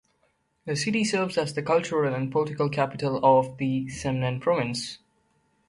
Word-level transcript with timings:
The 0.65 0.75
city 0.75 1.03
serves 1.03 1.37
as 1.37 1.53
the 1.53 1.61
cultural 1.61 2.11
and 2.15 2.31
political 2.31 2.69
capital 2.69 3.19
of 3.23 3.59
the 3.59 3.85
Semnan 3.85 4.41
Province. 4.41 4.97